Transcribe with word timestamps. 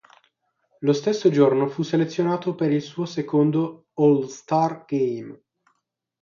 Lo 0.79 0.93
stesso 0.93 1.29
giorno 1.29 1.67
fu 1.67 1.83
selezionato 1.83 2.55
per 2.55 2.71
il 2.71 2.81
suo 2.81 3.05
secondo 3.05 3.89
All-Star 3.93 4.83
Game. 4.87 5.39